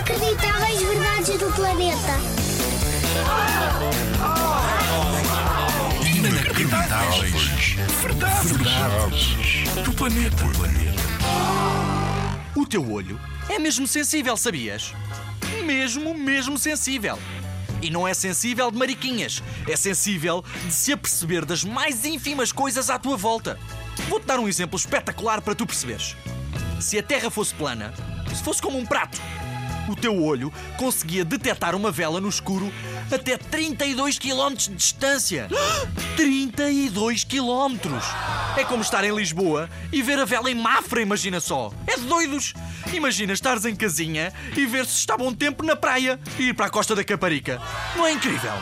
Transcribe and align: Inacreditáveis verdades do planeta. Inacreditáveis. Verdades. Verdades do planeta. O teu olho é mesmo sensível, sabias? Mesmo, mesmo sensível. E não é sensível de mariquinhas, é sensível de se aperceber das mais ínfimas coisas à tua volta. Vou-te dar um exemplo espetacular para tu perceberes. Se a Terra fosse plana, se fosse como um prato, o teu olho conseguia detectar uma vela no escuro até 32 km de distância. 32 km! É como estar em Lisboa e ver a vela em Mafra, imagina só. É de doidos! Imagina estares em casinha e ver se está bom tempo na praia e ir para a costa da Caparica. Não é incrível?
Inacreditáveis 0.00 0.80
verdades 0.80 1.38
do 1.38 1.52
planeta. 1.52 2.18
Inacreditáveis. 6.16 7.76
Verdades. 8.00 8.50
Verdades 8.50 9.84
do 9.84 9.92
planeta. 9.92 10.44
O 12.56 12.64
teu 12.64 12.90
olho 12.90 13.20
é 13.50 13.58
mesmo 13.58 13.86
sensível, 13.86 14.38
sabias? 14.38 14.94
Mesmo, 15.66 16.14
mesmo 16.14 16.56
sensível. 16.56 17.18
E 17.82 17.90
não 17.90 18.08
é 18.08 18.14
sensível 18.14 18.70
de 18.70 18.78
mariquinhas, 18.78 19.42
é 19.68 19.76
sensível 19.76 20.42
de 20.64 20.72
se 20.72 20.94
aperceber 20.94 21.44
das 21.44 21.62
mais 21.62 22.06
ínfimas 22.06 22.52
coisas 22.52 22.88
à 22.88 22.98
tua 22.98 23.18
volta. 23.18 23.58
Vou-te 24.08 24.24
dar 24.24 24.38
um 24.38 24.48
exemplo 24.48 24.78
espetacular 24.78 25.42
para 25.42 25.54
tu 25.54 25.66
perceberes. 25.66 26.16
Se 26.80 26.98
a 26.98 27.02
Terra 27.02 27.30
fosse 27.30 27.54
plana, 27.54 27.92
se 28.34 28.42
fosse 28.42 28.62
como 28.62 28.78
um 28.78 28.86
prato, 28.86 29.20
o 29.88 29.96
teu 29.96 30.22
olho 30.22 30.52
conseguia 30.76 31.24
detectar 31.24 31.74
uma 31.74 31.90
vela 31.90 32.20
no 32.20 32.28
escuro 32.28 32.72
até 33.10 33.36
32 33.36 34.18
km 34.18 34.54
de 34.54 34.74
distância. 34.74 35.48
32 36.16 37.24
km! 37.24 37.76
É 38.56 38.64
como 38.64 38.82
estar 38.82 39.04
em 39.04 39.14
Lisboa 39.14 39.68
e 39.92 40.02
ver 40.02 40.18
a 40.18 40.24
vela 40.24 40.50
em 40.50 40.54
Mafra, 40.54 41.00
imagina 41.00 41.40
só. 41.40 41.72
É 41.86 41.96
de 41.96 42.02
doidos! 42.02 42.54
Imagina 42.92 43.32
estares 43.32 43.64
em 43.64 43.74
casinha 43.74 44.32
e 44.56 44.66
ver 44.66 44.86
se 44.86 44.98
está 44.98 45.16
bom 45.16 45.32
tempo 45.32 45.64
na 45.64 45.76
praia 45.76 46.18
e 46.38 46.48
ir 46.48 46.54
para 46.54 46.66
a 46.66 46.70
costa 46.70 46.94
da 46.94 47.04
Caparica. 47.04 47.60
Não 47.96 48.06
é 48.06 48.12
incrível? 48.12 48.52